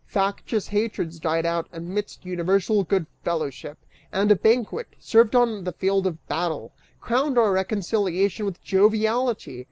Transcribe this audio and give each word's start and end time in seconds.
Factious 0.07 0.69
hatreds 0.69 1.19
died 1.19 1.45
out 1.45 1.67
amidst 1.71 2.25
universal 2.25 2.83
good 2.83 3.05
fellowship, 3.23 3.77
and 4.11 4.31
a 4.31 4.35
banquet, 4.35 4.95
served 4.97 5.35
on 5.35 5.63
the 5.63 5.73
field 5.73 6.07
of 6.07 6.27
battle, 6.27 6.73
crowned 6.99 7.37
our 7.37 7.51
reconciliation 7.51 8.43
with 8.43 8.59
joviality. 8.63 9.59